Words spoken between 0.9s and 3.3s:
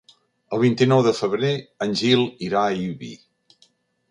de febrer en Gil irà a Ibi.